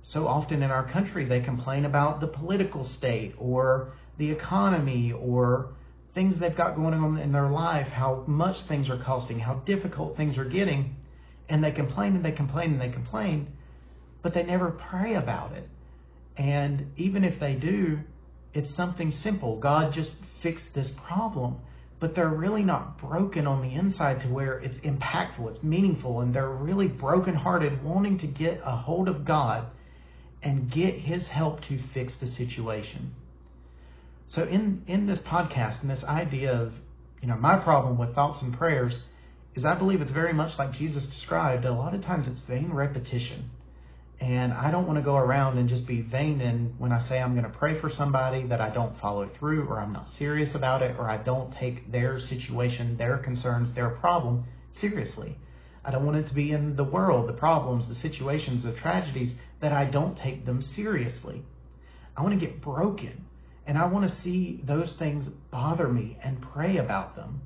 so 0.00 0.28
often 0.28 0.62
in 0.62 0.70
our 0.70 0.88
country 0.88 1.24
they 1.24 1.40
complain 1.40 1.84
about 1.84 2.20
the 2.20 2.28
political 2.28 2.84
state 2.84 3.34
or 3.36 3.92
the 4.16 4.30
economy 4.30 5.12
or 5.12 5.74
things 6.14 6.38
they've 6.38 6.56
got 6.56 6.76
going 6.76 6.94
on 6.94 7.18
in 7.18 7.32
their 7.32 7.48
life, 7.50 7.88
how 7.88 8.22
much 8.28 8.62
things 8.62 8.88
are 8.88 8.98
costing, 8.98 9.40
how 9.40 9.54
difficult 9.54 10.16
things 10.16 10.38
are 10.38 10.44
getting, 10.44 10.94
and 11.48 11.62
they 11.62 11.72
complain 11.72 12.14
and 12.16 12.24
they 12.24 12.32
complain 12.32 12.72
and 12.72 12.80
they 12.80 12.90
complain, 12.90 13.48
but 14.22 14.34
they 14.34 14.42
never 14.42 14.70
pray 14.70 15.14
about 15.14 15.52
it. 15.52 15.68
And 16.36 16.92
even 16.96 17.24
if 17.24 17.40
they 17.40 17.54
do, 17.54 18.00
it's 18.54 18.74
something 18.74 19.10
simple. 19.10 19.58
God 19.58 19.92
just 19.92 20.14
fixed 20.42 20.74
this 20.74 20.90
problem. 21.06 21.58
But 22.00 22.14
they're 22.14 22.28
really 22.28 22.62
not 22.62 22.98
broken 22.98 23.46
on 23.48 23.60
the 23.60 23.74
inside 23.74 24.20
to 24.20 24.28
where 24.28 24.58
it's 24.58 24.78
impactful, 24.78 25.50
it's 25.50 25.62
meaningful, 25.64 26.20
and 26.20 26.32
they're 26.32 26.48
really 26.48 26.86
brokenhearted, 26.86 27.82
wanting 27.82 28.18
to 28.18 28.28
get 28.28 28.60
a 28.64 28.76
hold 28.76 29.08
of 29.08 29.24
God 29.24 29.66
and 30.40 30.70
get 30.70 30.94
His 30.94 31.26
help 31.26 31.60
to 31.62 31.78
fix 31.92 32.14
the 32.20 32.28
situation. 32.28 33.14
So 34.28 34.44
in, 34.44 34.84
in 34.86 35.06
this 35.06 35.18
podcast 35.20 35.80
and 35.80 35.90
this 35.90 36.04
idea 36.04 36.52
of, 36.52 36.72
you 37.20 37.26
know, 37.26 37.36
my 37.36 37.58
problem 37.58 37.98
with 37.98 38.14
thoughts 38.14 38.42
and 38.42 38.56
prayers 38.56 39.02
is 39.58 39.64
I 39.64 39.74
believe 39.74 40.00
it's 40.00 40.12
very 40.12 40.32
much 40.32 40.56
like 40.56 40.72
Jesus 40.72 41.04
described. 41.06 41.64
A 41.64 41.72
lot 41.72 41.92
of 41.92 42.04
times 42.04 42.28
it's 42.28 42.40
vain 42.40 42.72
repetition. 42.72 43.50
And 44.20 44.52
I 44.52 44.70
don't 44.70 44.86
want 44.86 44.98
to 44.98 45.04
go 45.04 45.16
around 45.16 45.58
and 45.58 45.68
just 45.68 45.84
be 45.84 46.00
vain 46.00 46.40
and 46.40 46.78
when 46.78 46.92
I 46.92 47.00
say 47.00 47.20
I'm 47.20 47.32
going 47.32 47.50
to 47.50 47.58
pray 47.58 47.80
for 47.80 47.90
somebody 47.90 48.46
that 48.46 48.60
I 48.60 48.70
don't 48.70 48.98
follow 49.00 49.28
through 49.38 49.66
or 49.66 49.80
I'm 49.80 49.92
not 49.92 50.10
serious 50.10 50.54
about 50.54 50.82
it 50.82 50.96
or 50.96 51.10
I 51.10 51.16
don't 51.18 51.52
take 51.52 51.90
their 51.90 52.20
situation, 52.20 52.96
their 52.96 53.18
concerns, 53.18 53.72
their 53.74 53.90
problem 53.90 54.44
seriously. 54.72 55.36
I 55.84 55.90
don't 55.90 56.06
want 56.06 56.18
it 56.18 56.28
to 56.28 56.34
be 56.34 56.52
in 56.52 56.76
the 56.76 56.84
world, 56.84 57.28
the 57.28 57.32
problems, 57.32 57.88
the 57.88 57.94
situations, 57.96 58.62
the 58.62 58.72
tragedies, 58.72 59.32
that 59.60 59.72
I 59.72 59.86
don't 59.86 60.16
take 60.16 60.46
them 60.46 60.62
seriously. 60.62 61.42
I 62.16 62.22
want 62.22 62.38
to 62.38 62.46
get 62.46 62.60
broken 62.60 63.24
and 63.66 63.76
I 63.76 63.86
want 63.86 64.08
to 64.08 64.20
see 64.22 64.60
those 64.64 64.92
things 64.94 65.28
bother 65.50 65.88
me 65.88 66.16
and 66.22 66.40
pray 66.40 66.76
about 66.76 67.16
them. 67.16 67.40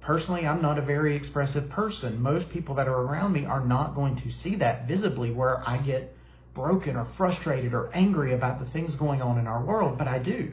Personally, 0.00 0.46
I'm 0.46 0.62
not 0.62 0.78
a 0.78 0.82
very 0.82 1.14
expressive 1.14 1.68
person. 1.68 2.22
Most 2.22 2.48
people 2.50 2.74
that 2.76 2.88
are 2.88 3.02
around 3.02 3.32
me 3.32 3.44
are 3.44 3.64
not 3.64 3.94
going 3.94 4.16
to 4.16 4.30
see 4.30 4.56
that 4.56 4.88
visibly 4.88 5.30
where 5.30 5.62
I 5.68 5.78
get 5.78 6.16
broken 6.54 6.96
or 6.96 7.06
frustrated 7.16 7.74
or 7.74 7.90
angry 7.94 8.32
about 8.32 8.58
the 8.58 8.70
things 8.70 8.94
going 8.94 9.20
on 9.22 9.38
in 9.38 9.46
our 9.46 9.62
world, 9.62 9.98
but 9.98 10.08
I 10.08 10.18
do. 10.18 10.52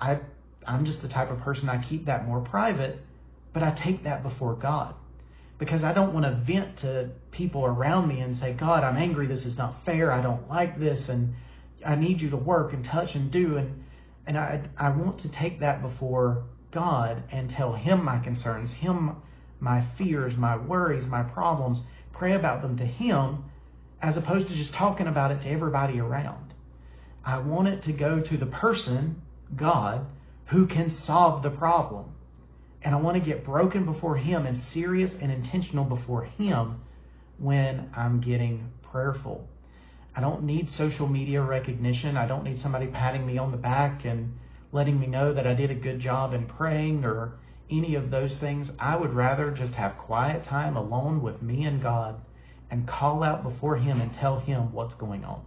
I 0.00 0.20
I'm 0.66 0.84
just 0.84 1.02
the 1.02 1.08
type 1.08 1.30
of 1.30 1.40
person 1.40 1.68
I 1.68 1.82
keep 1.82 2.06
that 2.06 2.26
more 2.26 2.40
private, 2.40 2.98
but 3.52 3.62
I 3.62 3.70
take 3.72 4.04
that 4.04 4.22
before 4.22 4.54
God. 4.54 4.94
Because 5.58 5.82
I 5.82 5.92
don't 5.92 6.12
want 6.12 6.24
to 6.24 6.32
vent 6.46 6.78
to 6.80 7.10
people 7.32 7.64
around 7.64 8.06
me 8.06 8.20
and 8.20 8.36
say, 8.36 8.52
God, 8.52 8.84
I'm 8.84 8.96
angry, 8.96 9.26
this 9.26 9.44
is 9.44 9.58
not 9.58 9.84
fair, 9.84 10.12
I 10.12 10.22
don't 10.22 10.48
like 10.48 10.78
this, 10.78 11.08
and 11.08 11.34
I 11.84 11.96
need 11.96 12.20
you 12.20 12.30
to 12.30 12.36
work 12.36 12.72
and 12.72 12.84
touch 12.84 13.14
and 13.14 13.30
do 13.30 13.56
and 13.56 13.84
and 14.26 14.36
I 14.36 14.62
I 14.76 14.90
want 14.90 15.20
to 15.20 15.28
take 15.28 15.60
that 15.60 15.82
before 15.82 16.44
God 16.70 17.22
and 17.30 17.50
tell 17.50 17.74
Him 17.74 18.04
my 18.04 18.18
concerns, 18.18 18.70
Him 18.70 19.16
my 19.60 19.84
fears, 19.96 20.36
my 20.36 20.56
worries, 20.56 21.06
my 21.06 21.22
problems, 21.22 21.82
pray 22.12 22.32
about 22.32 22.62
them 22.62 22.76
to 22.78 22.84
Him 22.84 23.44
as 24.00 24.16
opposed 24.16 24.48
to 24.48 24.54
just 24.54 24.72
talking 24.72 25.06
about 25.06 25.30
it 25.30 25.42
to 25.42 25.48
everybody 25.48 25.98
around. 25.98 26.54
I 27.24 27.38
want 27.38 27.68
it 27.68 27.82
to 27.84 27.92
go 27.92 28.20
to 28.20 28.36
the 28.36 28.46
person, 28.46 29.20
God, 29.56 30.06
who 30.46 30.66
can 30.66 30.90
solve 30.90 31.42
the 31.42 31.50
problem. 31.50 32.06
And 32.82 32.94
I 32.94 32.98
want 32.98 33.16
to 33.16 33.20
get 33.20 33.44
broken 33.44 33.84
before 33.84 34.16
Him 34.16 34.46
and 34.46 34.56
serious 34.56 35.12
and 35.20 35.32
intentional 35.32 35.84
before 35.84 36.24
Him 36.24 36.80
when 37.38 37.90
I'm 37.96 38.20
getting 38.20 38.70
prayerful. 38.82 39.46
I 40.14 40.20
don't 40.20 40.44
need 40.44 40.70
social 40.70 41.06
media 41.06 41.42
recognition. 41.42 42.16
I 42.16 42.26
don't 42.26 42.44
need 42.44 42.60
somebody 42.60 42.86
patting 42.86 43.26
me 43.26 43.38
on 43.38 43.50
the 43.50 43.56
back 43.56 44.04
and 44.04 44.38
letting 44.72 45.00
me 45.00 45.06
know 45.06 45.32
that 45.32 45.46
I 45.46 45.54
did 45.54 45.70
a 45.70 45.74
good 45.74 46.00
job 46.00 46.34
in 46.34 46.46
praying 46.46 47.04
or 47.04 47.32
any 47.70 47.94
of 47.94 48.10
those 48.10 48.36
things. 48.36 48.70
I 48.78 48.96
would 48.96 49.12
rather 49.12 49.50
just 49.50 49.74
have 49.74 49.98
quiet 49.98 50.44
time 50.44 50.76
alone 50.76 51.22
with 51.22 51.42
me 51.42 51.64
and 51.64 51.82
God 51.82 52.20
and 52.70 52.86
call 52.86 53.22
out 53.22 53.42
before 53.42 53.76
Him 53.76 54.00
and 54.00 54.12
tell 54.14 54.40
Him 54.40 54.72
what's 54.72 54.94
going 54.94 55.24
on. 55.24 55.42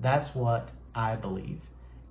That's 0.00 0.34
what 0.34 0.68
I 0.94 1.16
believe 1.16 1.60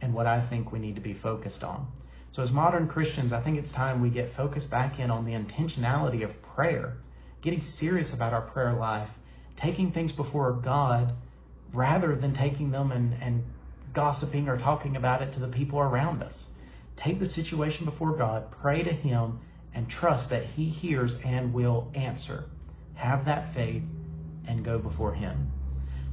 and 0.02 0.14
what 0.14 0.28
I 0.28 0.48
think 0.48 0.72
we 0.72 0.80
need 0.80 0.96
to 0.96 1.02
be 1.02 1.14
focused 1.14 1.64
on. 1.64 1.88
So, 2.32 2.44
as 2.44 2.52
modern 2.52 2.88
Christians, 2.88 3.32
I 3.34 3.42
think 3.42 3.58
it's 3.58 3.72
time 3.72 4.02
we 4.02 4.10
get 4.10 4.36
focused 4.36 4.70
back 4.70 5.00
in 5.00 5.10
on 5.10 5.26
the 5.26 5.32
intentionality 5.32 6.24
of 6.24 6.42
prayer, 6.44 6.98
getting 7.42 7.62
serious 7.62 8.14
about 8.14 8.34
our 8.34 8.42
prayer 8.42 8.74
life, 8.74 9.10
taking 9.56 9.92
things 9.92 10.12
before 10.12 10.54
God 10.54 11.14
rather 11.74 12.16
than 12.16 12.34
taking 12.34 12.72
them 12.72 12.92
and, 12.92 13.14
and 13.22 13.44
gossiping 13.98 14.48
or 14.48 14.60
talking 14.60 14.96
about 14.96 15.24
it 15.24 15.34
to 15.34 15.40
the 15.40 15.48
people 15.48 15.80
around 15.80 16.22
us. 16.22 16.44
Take 16.98 17.18
the 17.20 17.28
situation 17.28 17.84
before 17.84 18.16
God, 18.16 18.52
pray 18.52 18.84
to 18.84 18.92
Him, 18.92 19.40
and 19.74 19.90
trust 19.90 20.30
that 20.30 20.46
He 20.46 20.70
hears 20.70 21.16
and 21.26 21.52
will 21.52 21.92
answer. 21.96 22.46
Have 22.94 23.26
that 23.26 23.56
faith 23.56 23.82
and 24.48 24.64
go 24.64 24.78
before 24.78 25.16
Him. 25.16 25.52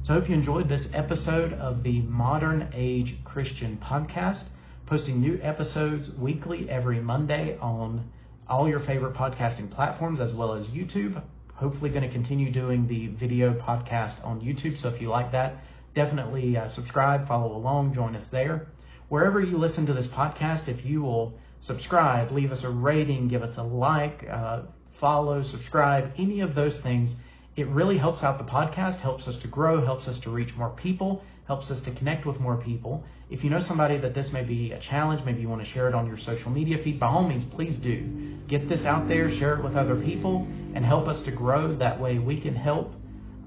So 0.03 0.13
I 0.13 0.17
hope 0.17 0.29
you 0.29 0.33
enjoyed 0.33 0.67
this 0.67 0.87
episode 0.93 1.53
of 1.53 1.83
the 1.83 2.01
Modern 2.01 2.69
Age 2.73 3.17
Christian 3.23 3.77
Podcast, 3.77 4.45
posting 4.87 5.21
new 5.21 5.39
episodes 5.43 6.09
weekly 6.17 6.67
every 6.67 6.99
Monday 6.99 7.55
on 7.61 8.09
all 8.47 8.67
your 8.67 8.79
favorite 8.79 9.13
podcasting 9.13 9.69
platforms 9.69 10.19
as 10.19 10.33
well 10.33 10.53
as 10.53 10.65
YouTube. 10.67 11.21
Hopefully, 11.53 11.91
going 11.91 12.01
to 12.01 12.09
continue 12.09 12.51
doing 12.51 12.87
the 12.87 13.09
video 13.09 13.53
podcast 13.53 14.25
on 14.25 14.41
YouTube. 14.41 14.81
So 14.81 14.89
if 14.89 14.99
you 14.99 15.09
like 15.09 15.31
that, 15.33 15.63
definitely 15.95 16.57
uh, 16.57 16.67
subscribe, 16.67 17.27
follow 17.27 17.55
along, 17.55 17.93
join 17.95 18.15
us 18.15 18.25
there. 18.31 18.67
Wherever 19.09 19.41
you 19.41 19.57
listen 19.57 19.85
to 19.87 19.93
this 19.93 20.07
podcast, 20.07 20.67
if 20.67 20.85
you 20.85 21.01
will 21.01 21.39
subscribe, 21.59 22.31
leave 22.31 22.51
us 22.51 22.63
a 22.63 22.69
rating, 22.69 23.27
give 23.27 23.41
us 23.41 23.57
a 23.57 23.63
like, 23.63 24.25
uh, 24.29 24.63
follow, 24.99 25.41
subscribe, 25.43 26.11
any 26.17 26.41
of 26.41 26.53
those 26.53 26.77
things 26.79 27.11
it 27.55 27.67
really 27.69 27.97
helps 27.97 28.21
out 28.21 28.37
the 28.37 28.43
podcast, 28.43 28.99
helps 28.99 29.27
us 29.29 29.37
to 29.37 29.47
grow, 29.47 29.83
helps 29.83 30.09
us 30.09 30.19
to 30.19 30.29
reach 30.29 30.53
more 30.57 30.71
people, 30.71 31.23
helps 31.47 31.71
us 31.71 31.79
to 31.81 31.91
connect 31.95 32.25
with 32.25 32.37
more 32.39 32.57
people. 32.57 33.03
If 33.29 33.45
you 33.45 33.49
know 33.49 33.61
somebody 33.61 33.97
that 33.99 34.13
this 34.13 34.33
may 34.33 34.43
be 34.43 34.73
a 34.73 34.79
challenge, 34.79 35.23
maybe 35.23 35.39
you 35.39 35.47
want 35.47 35.63
to 35.63 35.69
share 35.69 35.87
it 35.87 35.95
on 35.95 36.05
your 36.05 36.17
social 36.17 36.51
media 36.51 36.77
feed, 36.83 36.99
by 36.99 37.07
all 37.07 37.27
means, 37.27 37.45
please 37.45 37.77
do. 37.77 38.37
Get 38.47 38.67
this 38.67 38.83
out 38.83 39.07
there, 39.07 39.31
share 39.31 39.57
it 39.57 39.63
with 39.63 39.75
other 39.75 39.95
people, 39.95 40.45
and 40.73 40.85
help 40.85 41.07
us 41.07 41.21
to 41.21 41.31
grow. 41.31 41.75
That 41.77 41.99
way 41.99 42.19
we 42.19 42.41
can 42.41 42.55
help 42.55 42.93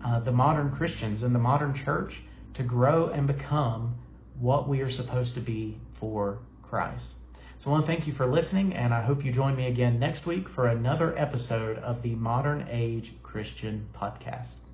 uh, 0.05 0.21
the 0.21 0.33
modern 0.33 0.75
Christians 0.75 1.23
in 1.23 1.35
the 1.35 1.39
modern 1.39 1.75
church 1.85 2.15
to 2.59 2.65
grow 2.65 3.09
and 3.09 3.27
become 3.27 3.95
what 4.39 4.69
we 4.69 4.81
are 4.81 4.91
supposed 4.91 5.35
to 5.35 5.41
be 5.41 5.79
for 5.99 6.39
Christ. 6.63 7.15
So 7.59 7.71
I 7.71 7.73
want 7.73 7.87
to 7.87 7.93
thank 7.93 8.07
you 8.07 8.13
for 8.13 8.27
listening, 8.27 8.73
and 8.75 8.93
I 8.93 9.03
hope 9.03 9.25
you 9.25 9.33
join 9.33 9.57
me 9.57 9.67
again 9.67 9.99
next 9.99 10.27
week 10.27 10.49
for 10.55 10.67
another 10.67 11.17
episode 11.19 11.79
of 11.79 12.03
the 12.03 12.15
Modern 12.15 12.69
Age 12.71 13.15
Christian 13.23 13.89
Podcast. 13.97 14.68